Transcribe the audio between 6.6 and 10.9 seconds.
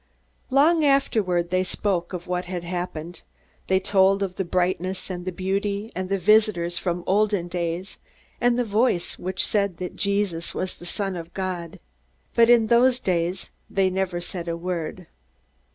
from olden days, and the voice which said that Jesus was the